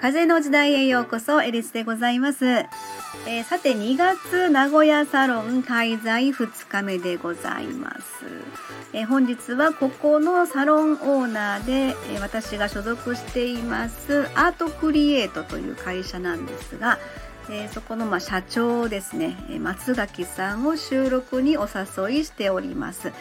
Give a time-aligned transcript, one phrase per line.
[0.00, 8.24] 風の時代へようこそエリスでございます、えー、さて2月名古屋サロン開催2日目でございます、
[8.94, 11.72] えー、本日はここのサロンオーナーで、
[12.12, 16.98] えー、私が所属していますアートクリエイトという会社なんですが
[17.52, 19.36] えー、そこのまあ社長ですね。
[19.58, 23.12] 松垣さんを収録にお誘いしております。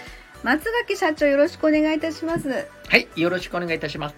[0.43, 2.49] 松垣社長よろしくお願いいたします。
[2.87, 4.15] はいよろしくお願いいたします。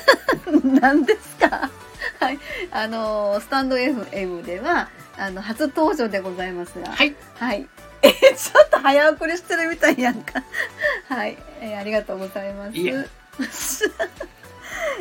[0.64, 1.70] 何ですか？
[2.18, 2.38] はい、
[2.70, 7.66] あのスタンド FM ではあの初登場でございますが、はい、はい、
[8.02, 10.42] えちょっと早送りしてるみたいやんか。
[11.08, 12.76] はい、えー、ありがとうございます。
[12.76, 12.92] いえ。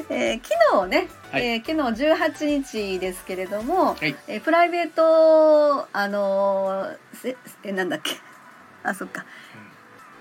[0.09, 8.17] ー、昨日ね、はい、えー、昨日18日ですけれども、はい、えー、プライベートあのー、えなんだっけ？
[8.81, 9.48] あそっか、うん、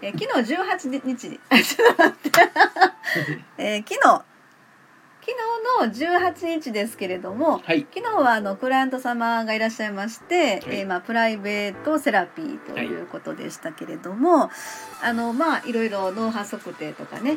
[0.03, 1.05] えー、昨日18日。
[1.05, 2.31] にちょっと待って、
[3.59, 4.25] えー、昨日。
[5.29, 14.51] 昨日の18日ですけれども、はい、昨日はあのクライアント様がいらっしゃいまして、はい、えー、まあ、プライベートセラピーということでしたけれども、はい、
[15.03, 17.37] あのまあいろいろ脳波測定とかね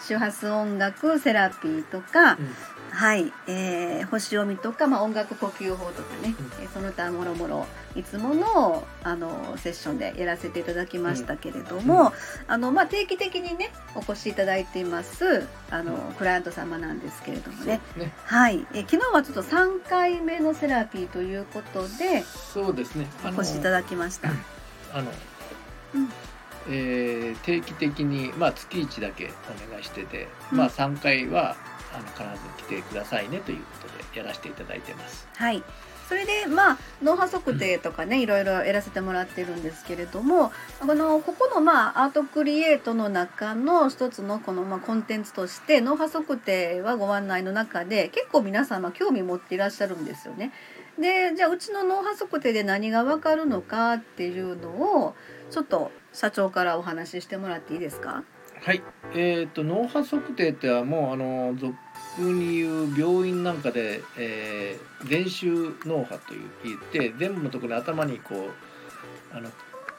[0.00, 2.54] 周波数音楽セラピーとか、うん、
[2.92, 12.10] はい、えー、星読みとか、まあ、音楽呼吸法とかね、うん、その他もろもろいつものあのセッションでやらせていただきましたけれども、うん、
[12.48, 18.66] あのまあ、定期的にねお越しいただいていますあの、クライアント様なんですけれどもね、ね、はい。
[18.74, 23.06] え昨日はちょっと3回目のセラピーということでそうですね。
[23.24, 24.28] お越しいただきました。
[24.92, 25.10] あの、
[25.94, 26.08] うん。
[26.68, 29.32] えー、定期的に、まあ、月1だけ
[29.66, 31.56] お願いしてて、うん、まあ、3回は
[31.92, 32.22] あの必
[32.58, 35.28] ず来てくださいねということでやらせていただいてます。
[35.36, 35.62] はい
[36.08, 50.52] それでまあ脳波測定とかね、うん、いろいろやらせてもらってるんですけれどもあのここのまあアートクリエイトの中の一つのこのまあコンテンツとして脳波測定はご案内の中で結構皆様興味持っていらっしゃるんですよね。
[50.98, 54.68] でじゃあうちの脳波測定で何がわかるのかっていうの
[55.04, 55.14] を
[55.50, 58.22] ちょっと社長からお話ししてもらっていいですか？
[58.64, 58.82] はい、
[59.16, 61.74] えーと、脳波測定ってはもうあの俗
[62.20, 68.50] に言う病院なんかで、えー、電周脳波という言って全部のところに頭にこ
[69.32, 69.50] うあの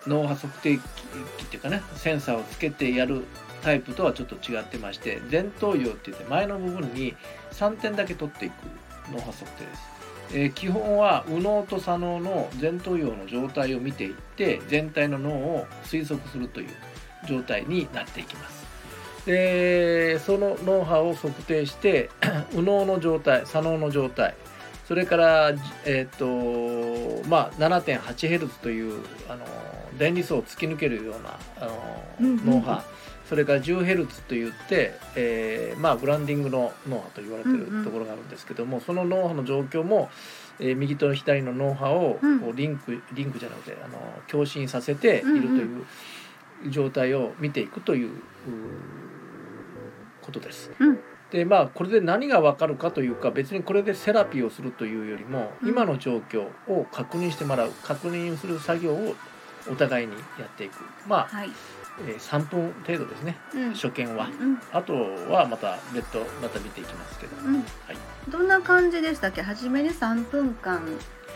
[0.08, 3.26] 脳波測定器っていうかねセンサーをつけてやる
[3.64, 7.18] タイプとはちょっと違ってまして前頭葉って言って前の部分に
[7.52, 8.54] 3点だけ取っていく
[9.12, 9.94] 脳波測定です。
[10.36, 16.70] えー、基本は右脳と左脳の前頭葉の状態を見ていって全体の脳を推測するという
[17.28, 18.64] 状態になっていきます。
[19.26, 22.10] でその脳波を測定して
[22.52, 24.36] 右脳の状態左脳の状態
[24.88, 25.54] それから、
[25.86, 29.46] えーとまあ、7.8Hz というあの
[29.98, 32.84] 電離層を突き抜けるようなあの、脳波
[33.30, 40.10] それから 10Hz といって、えーまあ、ブランディングの脳波と言われてるところがあるんですけども、うんうん、その脳波の状況も、
[40.60, 43.98] えー、右と左の脳波をこうリンク、リンクじゃなくてあの
[44.28, 45.86] 共振させているという
[46.70, 48.12] 状態を見ていくという
[50.22, 50.72] ことです。
[50.80, 51.00] うん。
[51.32, 59.16] でまあこれで何が分かるかというか別にこれでセラピーをするというよりも、今の状況を確認してもらう確認する作業を
[59.70, 60.74] お互いにやっていく。
[61.08, 61.50] まあ、はい、
[62.08, 64.94] えー、3分程度ですね、うん、初見は、うん、あと
[65.30, 67.64] はまた別途また見ていきますけど、うん、はい、
[68.30, 69.42] どんな感じでしたっけ？
[69.42, 70.82] 初めに3分間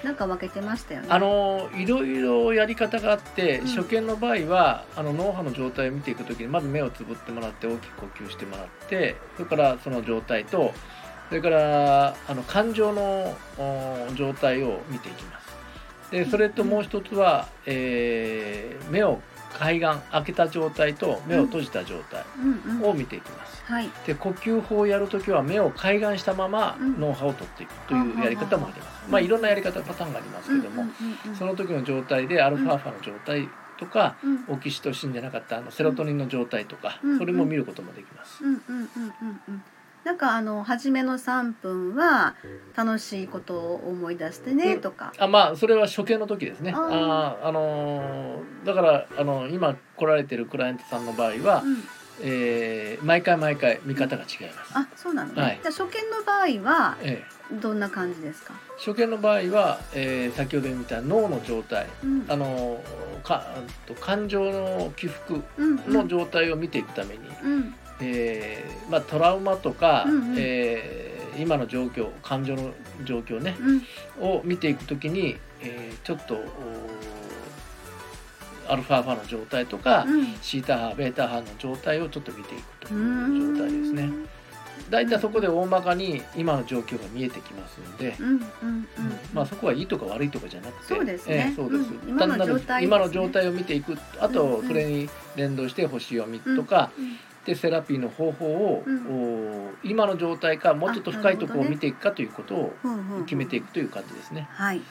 [0.04, 1.08] なんか分けてましたよね。
[1.10, 10.74] あのいろいろやり方があって、初見の場合はあの脳波の状態を見ていく時にまず目をつぶってもらって大きく呼吸してもらってそれからその状態と
[11.30, 13.36] それからあの感情の
[14.16, 15.48] 状態を見ていきます。
[16.12, 19.20] でそれともう一つは、えー、目を
[19.54, 22.24] 海岸開けた状態と目を閉じた状態
[22.84, 23.64] を見ていきます。
[23.66, 29.10] はい、で呼吸法をやるときは目を開眼したまま脳波を取っていくというやり方もあります。
[29.10, 30.86] まあいろんなやり方パターンがありますけども、
[31.38, 34.16] その時の状態でアルファーファの状態とか、
[34.48, 38.44] オキシトシンじゃなかったあのセロトニンの状態とか、それも見ることもできます。
[40.08, 42.34] なんかあの初めの3分は
[42.78, 46.72] 楽しいことを思い出してねとか、あまあそれは初見の時ですね。
[46.74, 51.84] ああのだからあの今来られてるクライアントさんの場合は、うん、
[52.22, 58.54] えー、毎回毎回見方が違います、あそうなのね、はい、じゃ初見の場合は、ええ、どんな感じですか？
[58.78, 62.82] 初見の場合は、えー、先ほど見た脳の状態、うん、あの
[63.26, 63.46] か
[64.00, 65.44] 感情の起伏
[65.90, 72.72] の状態を見ていくために、うんえーまあ、トラウマとか、うんうん、えー、今の状況感情の
[73.04, 73.56] 状況ね、
[74.20, 76.38] うん、を見ていくときに、えー、ちょっと
[78.70, 80.26] アルファ波の状態とか、うん。
[80.42, 84.10] シータ波ベータ波の状態をちょっと見ていくという状態ですね。
[84.90, 88.88] だいたいそこで大まかに今の状況が見えてきますので、うんうんうん
[89.34, 90.94] まあそこはいいとか悪いとかじゃなくて。
[90.94, 91.36] そうですね。
[91.48, 92.10] ええそうです、うん。
[92.10, 92.88] 今の状態ね。
[92.88, 93.98] 今の状態を見ていく。
[94.20, 94.68] あとうんうん。
[94.68, 96.92] それに連動して星読みとか、
[97.48, 102.74] でセラピーの方法を、うんお今の状態かもうちょっと深いところを見ていくかということを
[103.26, 104.48] 決めていくという感じですね。
[104.52, 104.82] はい。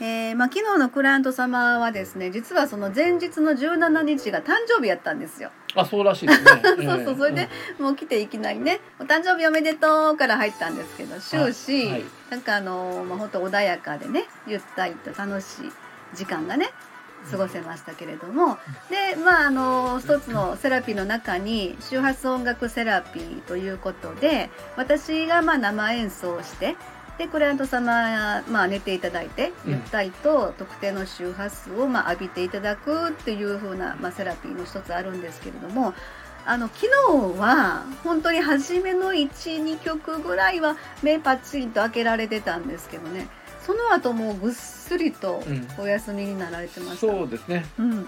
[0.00, 5.50] えーまあ、昨日のクライアント様はですね実はその前日の17日が誕生日やったんですよ。
[5.74, 6.50] あそうらしいですね。
[6.84, 7.48] そうそうそれで
[7.78, 15.72] もう来ていきなりね「お誕生日おめでとう」から入ったんですけど終始、はいなんかあのまあ本当穏やかでねゆったりと楽しい
[16.14, 16.70] 時間がね
[17.30, 18.58] 過ごせましたけれども。
[18.90, 26.76] でまああの一つのセラピーの中に周波数音楽セラピーということで私がまあ生演奏をして
[27.18, 29.72] でクライアント様、まあ、寝ていただいてうん。
[29.72, 35.94] ゆったりと特定の周波数をまあ浴びていただくっていう風な、まあ、セラピーの一つあるんですけれども
[36.44, 43.28] あの昨日は本当に初めの12曲ぐらいは目パッチリと開けられてたんですけどね
[43.64, 45.66] その後もうぐっすりとうん。
[45.78, 47.06] お休みになられてました。
[47.06, 47.64] そうですね。
[47.78, 48.06] うん。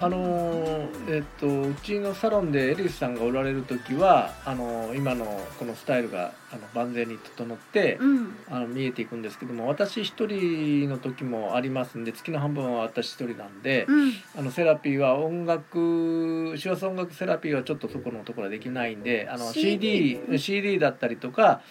[0.00, 5.24] あのーえっとうちのサロンでエリスさんがおられる時はあのー今の
[5.60, 8.36] このスタイルがあの万全に整って、うん。
[8.50, 14.12] あの見えていくんですけども私一人の時もありますんで月の半分は私一人なんで、うん。
[14.36, 21.62] あのセラピーは音楽手話音楽セラピーはちょっとそこのところはできないんであの CD, CD だったりとか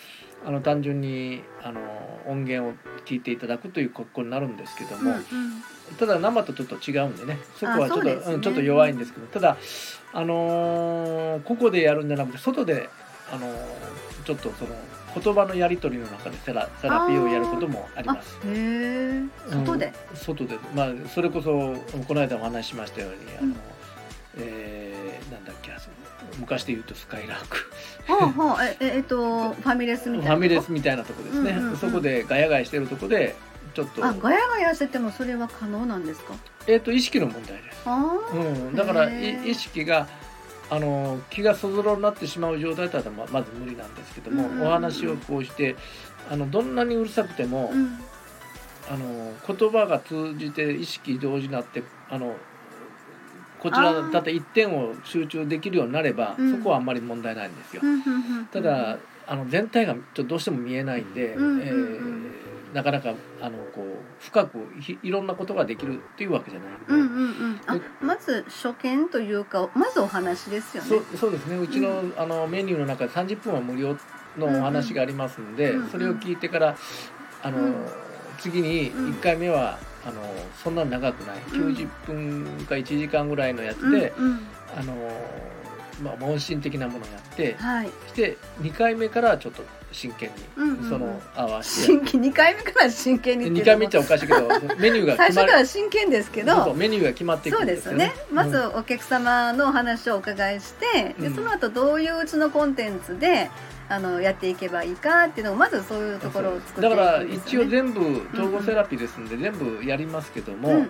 [0.45, 1.79] あの単純にあの
[2.27, 2.73] 音源を
[3.05, 5.23] 聞いていただくという格好になるんですけども、うんうん。
[5.97, 9.57] ただ生とちょっと違うんでねそこはちょっとねうん、ちょっと弱いんですけどただ
[10.13, 12.89] あのーここでやるんじゃなくて外で
[13.31, 14.75] あのーちょっとその
[15.13, 18.37] 言葉のやり取りの中でセラセラピーをやることもありあます。
[18.45, 20.57] へえ外で、外で。
[20.73, 21.75] まあそれこそ
[22.07, 23.55] この間お話ししましたようにあの、うん。
[24.37, 24.90] えー
[25.31, 25.71] なんだっけ？
[26.39, 27.57] 昔で言うとスカイラーク。
[28.11, 31.77] はあはあえ ええっとファミレスみたいなファミレスみたいなとこですね、うんうんうん。
[31.77, 33.35] そこでガヤガヤしてるとこで
[33.73, 34.05] ちょっと。
[34.05, 36.33] あガヤガヤしててもそれは可能なんですか？
[36.67, 40.07] えー、と意識の問題です、あうん、だから意識が
[40.69, 45.75] あの気がそぞろになってしまう状態だったらままず無理なんですけども、うんうんうんお話をこうして
[46.29, 47.99] あのどんなにうるさくても、あうん。
[48.89, 52.35] あの言葉が通じて意識同時になってあの
[53.61, 54.11] こちらあー。
[54.11, 56.57] たった一点を集中できるようになれば、うん。
[56.57, 57.81] そこはあんまり問題ないんですよ。
[57.83, 57.85] う。
[57.85, 58.97] んうんうんただ
[59.27, 61.61] あの全体がちょっとどうしても見えないんで、うんうんうん。
[61.61, 62.31] えー
[62.73, 67.61] なかなかあのこう深くひいろんなことができるっていうわけじゃないんで、うんうんうん。
[67.67, 70.89] あまず初見というかまずお話ですよね。
[71.19, 71.57] そうですね。
[71.57, 73.97] うちの,、あのメニューの中で30分は無料
[74.37, 75.89] のお話がありますんで、うんうん。
[75.89, 76.77] それを聞いてから
[77.43, 77.75] あの、うん。
[78.39, 80.21] 次にうん1回目は、あの
[80.63, 81.37] そんな長くない。
[81.53, 81.73] うん。
[81.73, 84.47] 90分か1時間ぐらいのやつうんで、うん。
[84.77, 84.95] あの
[86.01, 87.87] まあ、問診的なものをやってはい。
[88.07, 90.89] して2回目からちょっと真剣に、うんうんうん。
[90.89, 94.47] その合わせて真剣2回目から真剣にっていう2回目っちゃおかしいけど
[94.77, 96.73] メニューが最初から真剣ですけど。
[96.73, 98.07] メニューが決まっていくそうんでですよね。
[98.07, 98.13] ね。
[98.31, 101.35] まずうんお客様のお話をお伺いして、でうん。
[101.35, 103.49] その後どういううちのコンテンツで
[103.91, 107.65] あのやっていけばいいかっていうのをまずそういうところを作っていくだから一応。
[107.67, 107.99] 全部
[108.33, 110.89] 統合セラピーですんで全部やりますけども、うんうん、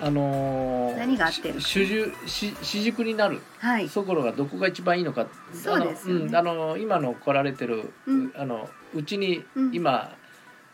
[0.00, 1.86] あのー何が合ってるし
[2.26, 3.40] 主主軸になる。
[3.58, 3.88] はい。
[3.88, 6.36] ところがどこが一番いいのかそうですよね。
[6.36, 9.74] あの,、うん、あの今の来られてる、うんあのうちにうん。
[9.74, 10.16] 今、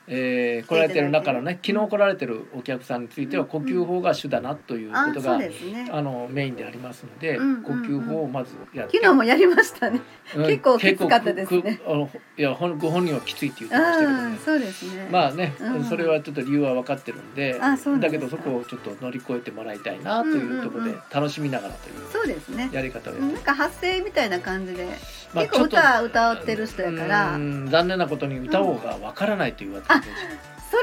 [0.06, 5.88] えー来られてる中のね昨日来られてるお客さんについては呼吸法が主だなというこあ、とが、そうですね。
[5.90, 7.62] あのメインでありますので、うんうんうん。
[7.62, 8.98] 呼吸法をまずやって。
[8.98, 10.00] 昨日もやりましたね。
[10.36, 10.46] うん。
[10.46, 11.80] 結構きつかったですね。
[11.86, 15.08] あのいやほんご本人はきついって言ってましたけどね、ああ、そうですね。
[15.10, 15.84] まあね、うん。
[15.84, 17.58] それはちょっと理由は分かってるんで
[18.00, 21.02] だけどそこをちょっと乗り越えてもらいたいなというところでうんうんうん。
[21.12, 22.68] 楽しみながらというそうですね。
[22.72, 24.86] やり方をやなんか発声みたいな感じで、
[25.32, 30.82] まあ結構歌歌ってる人やから、うん残念なことに歌方が分からないという私それ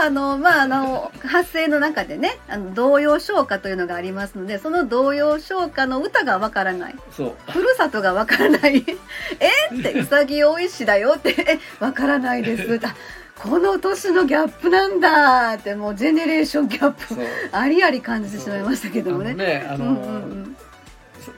[0.00, 6.94] はあのまああの発声の中でねあの童謡唱歌というのがありますのでその童謡唱歌の歌がわからない。
[7.10, 7.50] そう。
[7.50, 8.84] ふるさとがわからない。
[9.38, 12.80] えってうさぎ大石だよってえ わからないです。
[12.86, 12.94] あ
[13.38, 15.54] この年のギャップなんだ。
[15.54, 17.14] ってもうジェネレーションギャップ
[17.52, 19.34] ありあり感じてしまいましたけどもね。
[19.34, 20.56] ねあの、うんうんうん。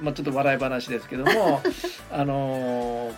[0.01, 1.63] まあ、ちょっと笑い話ですけども
[2.13, 3.11] あの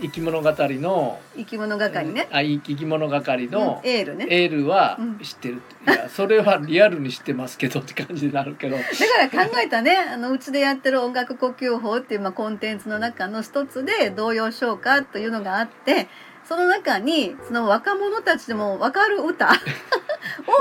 [0.00, 2.28] 生き物語の生き物係ね。
[2.32, 4.26] あ生き物係のうんエールね。
[4.30, 5.58] エールはうん知ってる、い
[5.90, 16.08] やそれはリアルに知ってますけどって感じになるけどだから考えたね あのうちでやってる音楽呼吸法っていう、まあ、コンテンツの中の一つで童謡唱歌というのがあって
[16.44, 19.50] その中にその若者たちでも分かる歌？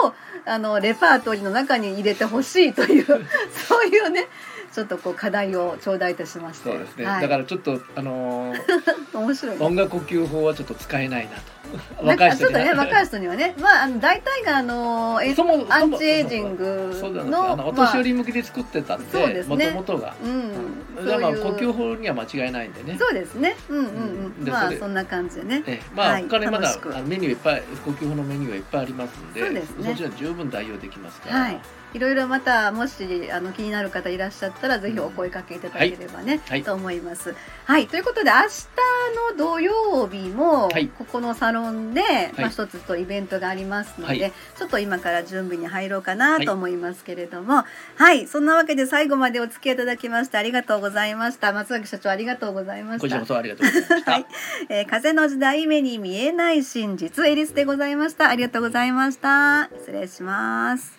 [0.05, 0.13] を
[0.45, 3.05] あのレパートリーの中に入れてほしいという
[3.67, 4.27] そういうね
[4.71, 6.69] ちょっとこう課題を頂戴いたしまして。
[6.69, 7.05] そうですね。
[7.05, 8.57] はい、だからちょっとあのー、
[9.17, 11.58] 面白い、音楽呼吸法はちょっと使えないなと。
[12.01, 13.55] 若い人にはね若い人にはね。
[13.59, 15.35] まああの大体があのえ
[15.69, 16.91] アンチエイジング
[17.29, 22.97] のお年寄り向きで作ってたんでもともとが、うん、じゃまあ呼吸法には間違いないんでね。
[22.99, 23.55] そうですね。
[23.69, 23.85] うんうん
[24.41, 24.49] うん。
[24.49, 25.63] まあそんな感じでね。
[25.67, 29.89] えまあ他にまだメニューいっぱい呼吸法のメニューはいっぱいありますんでそうですね。
[29.91, 31.39] そちら十分代用できますから。
[31.39, 31.59] はい。
[31.93, 37.35] いろいろまたもしあの気になる方いらっしゃったらぜひお声かけいただければね、はい、と思います。
[37.65, 37.87] はい。
[37.87, 41.58] ということで明日の土曜日もここのサロン
[41.93, 47.63] で、まあ、一つとイベントがありますので、ちょっと今から準備に入ろうかなと思いますけれども。
[47.95, 48.27] はい。
[48.27, 51.53] そんなわけで最後までお付き合いいただきましてありがとうございました。
[51.53, 53.01] 松崎社長ありがとうございました。
[53.01, 54.11] こちらこそありがとうございました。
[54.11, 54.25] はい、
[54.69, 58.29] えー、風の時代目に見えない真実エリスでございました。
[58.29, 59.69] ありがとうございました。
[59.79, 60.97] 失礼します。